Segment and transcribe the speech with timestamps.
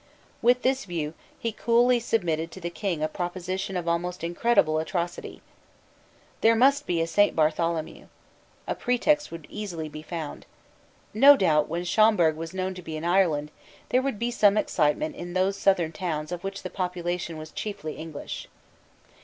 [0.41, 5.43] With this view, he coolly submitted to the King a proposition of almost incredible atrocity.
[6.41, 8.07] There must be a Saint Bartholomew.
[8.65, 10.47] A pretext would easily be found.
[11.13, 13.51] No doubt, when Schomberg was known to be in Ireland,
[13.89, 17.93] there would be some excitement in those southern towns of which the population was chiefly
[17.97, 18.47] English.